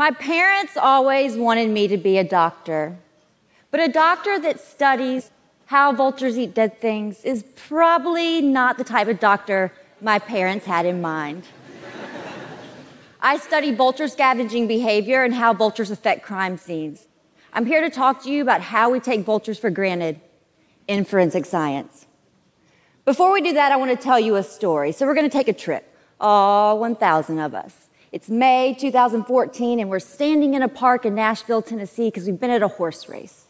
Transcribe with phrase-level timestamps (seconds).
[0.00, 2.96] My parents always wanted me to be a doctor,
[3.70, 5.30] but a doctor that studies
[5.66, 9.70] how vultures eat dead things is probably not the type of doctor
[10.00, 11.44] my parents had in mind.
[13.20, 17.06] I study vulture scavenging behavior and how vultures affect crime scenes.
[17.52, 20.18] I'm here to talk to you about how we take vultures for granted
[20.88, 22.06] in forensic science.
[23.04, 24.92] Before we do that, I want to tell you a story.
[24.92, 25.84] So, we're going to take a trip,
[26.18, 27.89] all 1,000 of us.
[28.12, 32.50] It's May 2014, and we're standing in a park in Nashville, Tennessee, because we've been
[32.50, 33.44] at a horse race.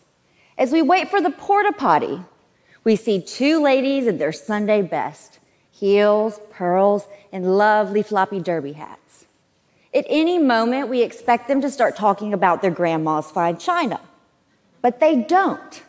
[0.58, 2.20] As we wait for the porta potty,
[2.84, 5.38] we see two ladies in their Sunday best
[5.70, 9.24] heels, pearls, and lovely floppy derby hats.
[9.94, 13.98] At any moment, we expect them to start talking about their grandma's fine china,
[14.82, 15.82] but they don't.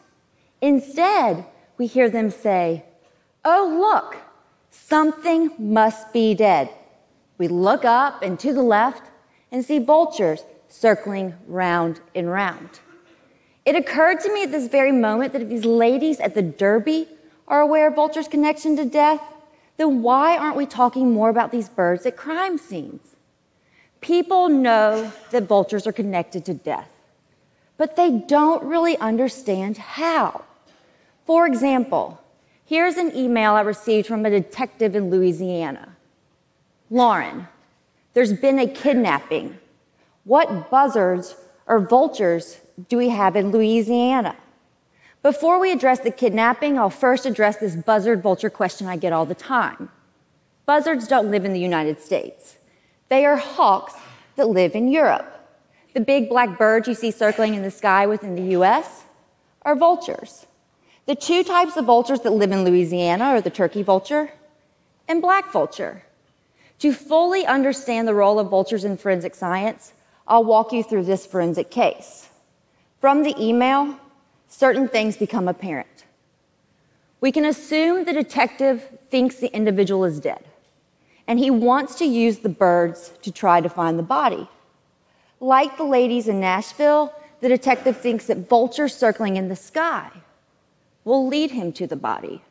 [0.62, 1.46] Instead,
[1.78, 2.86] we hear them say,
[3.44, 4.16] Oh, look,
[4.70, 6.70] something must be dead.
[7.42, 9.10] We look up and to the left
[9.52, 12.82] and see vultures circling round and round.
[13.66, 17.08] It occurred to me at this very moment that if these ladies at the Derby
[17.48, 19.24] are aware of vultures' connection to death,
[19.78, 23.16] then why aren't we talking more about these birds at crime scenes?
[24.02, 26.90] People know that vultures are connected to death,
[27.76, 30.44] but they don't really understand how.
[31.26, 32.22] For example,
[32.66, 35.98] here's an email I received from a detective in Louisiana.
[36.94, 37.48] Lauren,
[38.14, 39.58] there's been a kidnapping.
[40.26, 44.36] What buzzards or vultures do we have in Louisiana?
[45.24, 49.26] Before we address the kidnapping, I'll first address this buzzard vulture question I get all
[49.26, 49.90] the time.
[50.66, 52.58] Buzzards don't live in the United States.
[53.08, 53.94] They are hawks
[54.36, 55.48] that live in Europe.
[55.94, 59.04] The big black birds you see circling in the sky within the US
[59.62, 60.46] are vultures.
[61.06, 64.32] The two types of vultures that live in Louisiana are the turkey vulture
[65.08, 66.04] and black vulture.
[66.82, 69.94] To fully understand the role of vultures in forensic science,
[70.28, 72.28] I'll walk you through this forensic case.
[73.00, 73.98] From the email,
[74.48, 76.06] certain things become apparent.
[77.20, 80.44] We can assume the detective thinks the individual is dead,
[81.28, 84.50] and he wants to use the birds to try to find the body.
[85.40, 90.10] Like the ladies in Nashville, the detective thinks that vultures circling in the sky
[91.04, 92.42] will lead him to the body.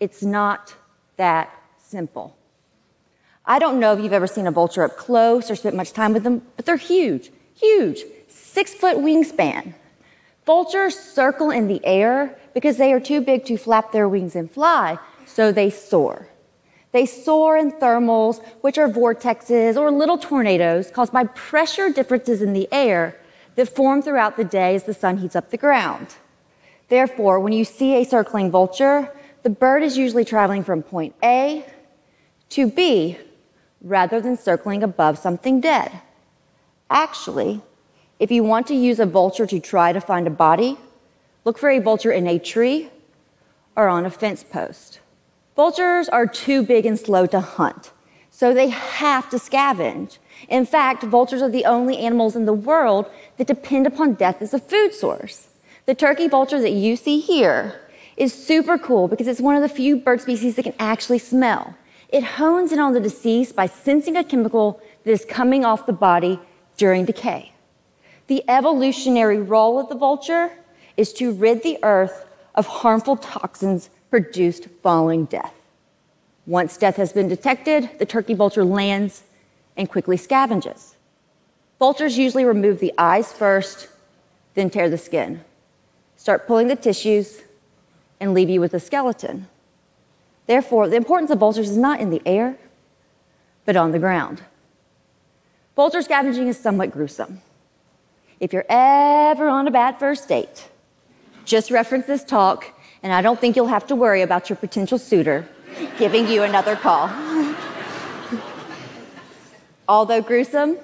[0.00, 0.74] It's not
[1.18, 2.34] that simple.
[3.46, 6.12] I don't know if you've ever seen a vulture up close or spent much time
[6.12, 9.74] with them, but they're huge, huge, six foot wingspan.
[10.44, 14.50] Vultures circle in the air because they are too big to flap their wings and
[14.50, 16.28] fly, so they soar.
[16.90, 22.52] They soar in thermals, which are vortexes or little tornadoes caused by pressure differences in
[22.52, 23.16] the air
[23.54, 26.16] that form throughout the day as the sun heats up the ground.
[26.88, 29.12] Therefore, when you see a circling vulture,
[29.42, 31.64] the bird is usually traveling from point A
[32.50, 33.18] to B
[33.86, 36.00] rather than circling above something dead.
[36.90, 37.60] Actually,
[38.18, 40.76] if you want to use a vulture to try to find a body,
[41.44, 42.90] look for a vulture in a tree
[43.76, 45.00] or on a fence post.
[45.54, 47.92] Vultures are too big and slow to hunt,
[48.30, 50.18] so they have to scavenge.
[50.48, 54.52] In fact, vultures are the only animals in the world that depend upon death as
[54.52, 55.48] a food source.
[55.86, 57.80] The turkey vulture that you see here
[58.16, 61.76] is super cool because it's one of the few bird species that can actually smell.
[62.08, 65.92] It hones in on the deceased by sensing a chemical that is coming off the
[65.92, 66.38] body
[66.76, 67.52] during decay.
[68.28, 70.52] The evolutionary role of the vulture
[70.96, 75.52] is to rid the earth of harmful toxins produced following death.
[76.46, 79.24] Once death has been detected, the turkey vulture lands
[79.76, 80.94] and quickly scavenges.
[81.78, 83.88] Vultures usually remove the eyes first,
[84.54, 85.44] then tear the skin,
[86.16, 87.42] start pulling the tissues,
[88.20, 89.46] and leave you with a skeleton.
[90.46, 92.56] Therefore, the importance of vultures is not in the air,
[93.64, 94.42] but on the ground.
[95.74, 97.42] Vulture scavenging is somewhat gruesome.
[98.38, 100.68] If you're ever on a bad first date,
[101.44, 104.98] just reference this talk, and I don't think you'll have to worry about your potential
[104.98, 105.46] suitor
[105.98, 107.10] giving you another call.
[109.88, 110.78] Although gruesome,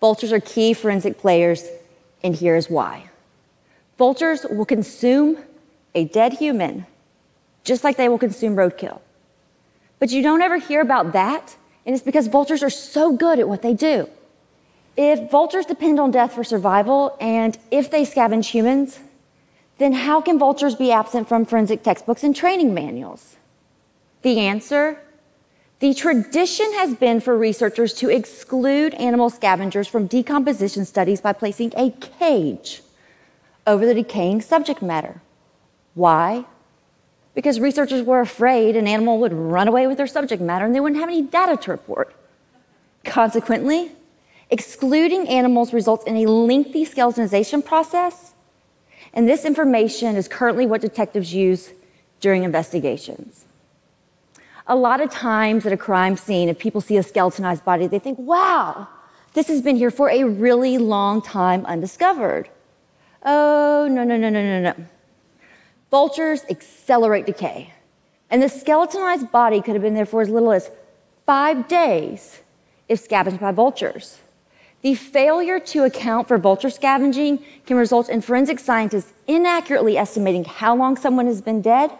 [0.00, 1.68] vultures are key forensic players,
[2.22, 3.10] and here's why.
[3.98, 5.38] Vultures will consume
[5.94, 6.86] a dead human
[7.64, 9.00] just like they will consume roadkill.
[9.98, 13.48] But you don't ever hear about that, and it's because vultures are so good at
[13.48, 14.08] what they do.
[14.96, 19.00] If vultures depend on death for survival, and if they scavenge humans,
[19.78, 23.36] then how can vultures be absent from forensic textbooks and training manuals?
[24.22, 25.00] The answer
[25.80, 31.72] the tradition has been for researchers to exclude animal scavengers from decomposition studies by placing
[31.76, 32.82] a cage
[33.66, 35.20] over the decaying subject matter.
[35.94, 36.46] Why?
[37.34, 40.80] Because researchers were afraid an animal would run away with their subject matter and they
[40.80, 42.14] wouldn't have any data to report.
[43.04, 43.90] Consequently,
[44.50, 48.34] Excluding animals results in a lengthy skeletonization process,
[49.12, 51.72] and this information is currently what detectives use
[52.20, 53.46] during investigations.
[54.66, 57.98] A lot of times at a crime scene, if people see a skeletonized body, they
[57.98, 58.88] think, wow,
[59.34, 62.48] this has been here for a really long time undiscovered.
[63.24, 64.86] Oh, no, no, no, no, no, no.
[65.94, 67.72] Vultures accelerate decay.
[68.28, 70.68] And the skeletonized body could have been there for as little as
[71.24, 72.40] five days
[72.88, 74.18] if scavenged by vultures.
[74.82, 80.74] The failure to account for vulture scavenging can result in forensic scientists inaccurately estimating how
[80.74, 81.92] long someone has been dead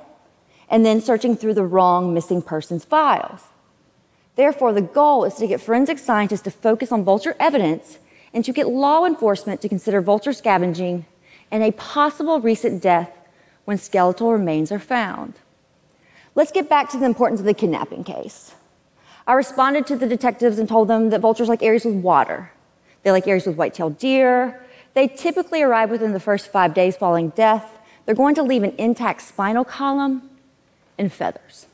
[0.68, 3.42] and then searching through the wrong missing persons files.
[4.34, 8.00] Therefore, the goal is to get forensic scientists to focus on vulture evidence
[8.32, 11.06] and to get law enforcement to consider vulture scavenging
[11.52, 13.12] and a possible recent death
[13.64, 15.34] when skeletal remains are found.
[16.34, 18.54] Let's get back to the importance of the kidnapping case.
[19.26, 22.50] I responded to the detectives and told them that vultures like areas with water.
[23.02, 24.60] They like areas with white-tailed deer.
[24.94, 27.66] They typically arrive within the first five days following death.
[28.04, 30.28] They're going to leave an intact spinal column
[30.98, 31.66] and feathers.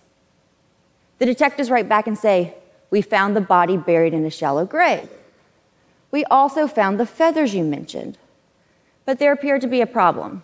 [1.18, 2.54] The detectives write back and say,
[2.90, 5.08] We found the body buried in a shallow grave.
[6.10, 8.18] We also found the feathers you mentioned.
[9.04, 10.42] But there appeared to be a problem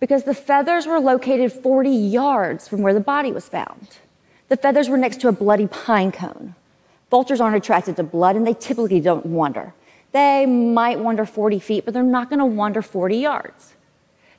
[0.00, 3.98] because the feathers were located 40 yards from where the body was found.
[4.48, 6.54] The feathers were next to a bloody pine cone.
[7.10, 9.74] Vultures aren't attracted to blood and they typically don't wander.
[10.12, 13.74] They might wander 40 feet, but they're not going to wander 40 yards.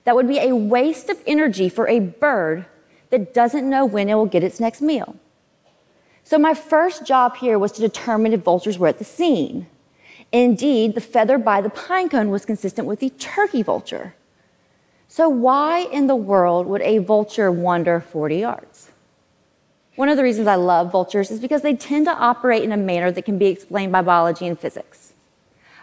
[0.04, 2.66] That would be a waste of energy for a bird
[3.10, 5.16] that doesn't know when it will get its next meal.
[6.24, 9.68] So, my first job here was to determine if vultures were at the scene.
[10.32, 14.14] Indeed, the feather by the pine cone was consistent with the turkey vulture.
[15.12, 18.92] So, why in the world would a vulture wander 40 yards?
[19.96, 22.78] One of the reasons I love vultures is because they tend to operate in a
[22.78, 25.14] manner that can be explained by biology and physics.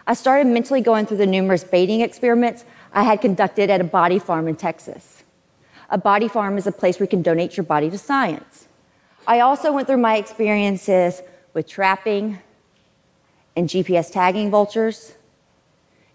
[0.07, 2.63] I started mentally going through the numerous baiting experiments
[2.93, 5.23] I had conducted at a body farm in Texas.
[5.89, 8.69] A body farm is a place where you can donate your body to science.
[9.27, 11.21] I also went through my experiences
[11.53, 12.39] with trapping
[13.57, 15.13] and GPS tagging vultures,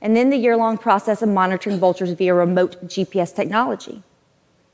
[0.02, 4.02] and then the year long process of monitoring vultures via remote GPS technology.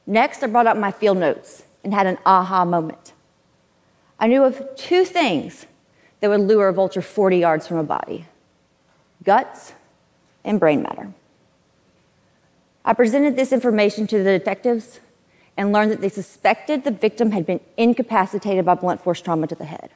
[0.07, 3.13] Next, I brought up my field notes and had an aha moment.
[4.19, 5.67] I knew of two things
[6.21, 8.27] that would lure a vulture 40 yards from a body
[9.25, 9.73] guts
[10.45, 11.13] and brain matter.
[12.85, 15.01] I presented this information to the detectives
[15.57, 19.55] and learned that they suspected the victim had been incapacitated by blunt force trauma to
[19.55, 19.91] the head.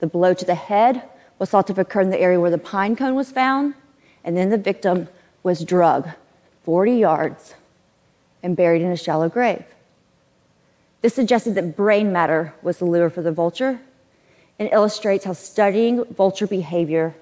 [0.00, 1.02] The blow to the head
[1.38, 3.74] was thought to have occurred in the area where the pine cone was found,
[4.24, 5.08] and then the victim
[5.42, 6.10] was drugged
[6.64, 7.54] 40 yards
[8.42, 9.64] and buried in a shallow grave.
[11.02, 13.80] This suggested that brain matter was the lure for the vulture
[14.58, 17.14] and illustrates how studying vulture behavior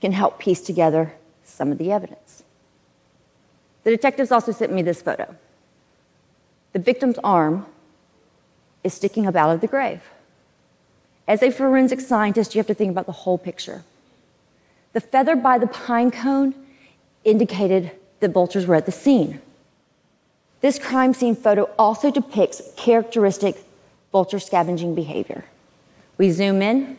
[0.00, 1.12] can help piece together
[1.44, 2.44] some of the evidence.
[3.82, 5.34] The detectives also sent me this photo.
[6.72, 7.66] The victim's arm
[8.84, 10.00] is sticking up out of the grave.
[11.26, 13.82] As a forensic scientist, you have to think about the whole picture.
[14.92, 16.54] The feather by the pine cone
[17.24, 19.40] indicated that vultures were at the scene.
[20.60, 23.56] This crime scene photo also depicts characteristic
[24.12, 25.44] vulture scavenging behavior.
[26.18, 26.98] We zoom in,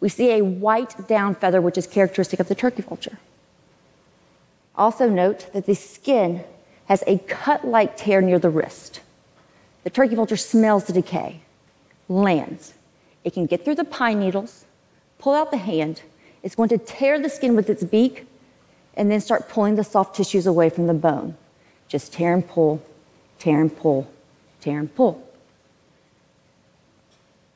[0.00, 3.18] we see a white down feather, which is characteristic of the turkey vulture.
[4.74, 6.44] Also, note that the skin
[6.86, 9.00] has a cut like tear near the wrist.
[9.84, 11.40] The turkey vulture smells the decay,
[12.08, 12.74] lands.
[13.24, 14.66] It can get through the pine needles,
[15.18, 16.02] pull out the hand,
[16.46, 18.24] it's going to tear the skin with its beak
[18.94, 21.36] and then start pulling the soft tissues away from the bone.
[21.88, 22.80] Just tear and pull,
[23.40, 24.08] tear and pull,
[24.60, 25.28] tear and pull.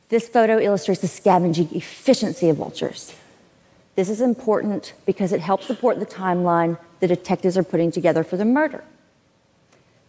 [0.09, 3.15] This photo illustrates the scavenging efficiency of vultures.
[3.95, 8.37] This is important because it helps support the timeline the detectives are putting together for
[8.37, 8.83] the murder.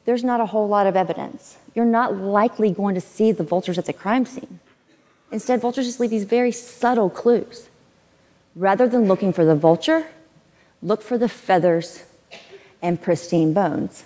[0.05, 1.59] There's not a whole lot of evidence.
[1.75, 4.59] You're not likely going to see the vultures at the crime scene.
[5.31, 7.67] Instead, vultures just leave these very subtle clues.
[8.55, 10.05] Rather than looking for the vulture,
[10.81, 12.03] look for the feathers
[12.81, 14.03] and pristine bones.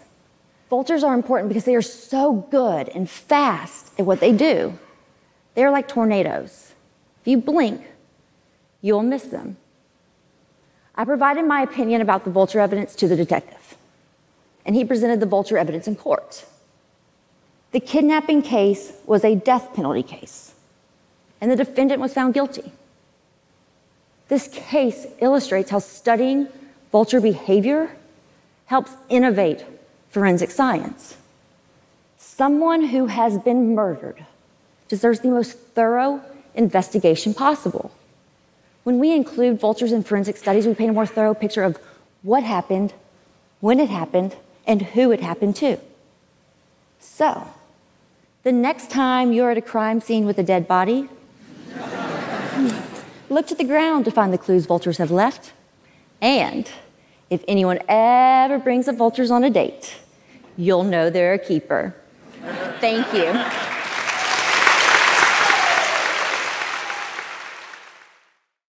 [0.70, 4.78] Vultures are important because they are so good and fast at what they do.
[5.54, 6.74] They're like tornadoes.
[7.22, 7.82] If you blink,
[8.82, 9.58] you'll miss them.
[10.96, 13.75] I provided my opinion about the vulture evidence to the detective,
[14.66, 16.46] and he presented the vulture evidence in court.
[17.72, 20.54] The kidnapping case was a death penalty case,
[21.42, 22.72] and the defendant was found guilty.
[24.27, 26.48] This case illustrates how studying
[26.91, 27.96] vulture behavior
[28.65, 29.63] helps innovate
[30.10, 31.17] forensic science.
[32.17, 34.25] Someone who has been murdered
[34.88, 36.22] deserves the most thorough
[36.55, 37.91] investigation possible.
[38.84, 41.77] When we include vultures in forensic studies, we paint a more thorough picture of
[42.24, 42.94] what happened,
[43.60, 45.77] when it happened, and who it happened to.
[47.00, 47.48] So,
[48.44, 51.10] the next time you're at a crime scene with a dead body,
[53.36, 55.51] look to the ground to find the clues vultures have left.
[56.22, 56.72] And
[57.30, 59.98] if anyone ever brings the vultures on a date,
[60.56, 61.94] you'll know they're a keeper.
[62.80, 63.64] Thank you.